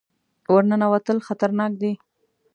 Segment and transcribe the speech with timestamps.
[0.53, 1.91] ور ننوتل خطرناک دي.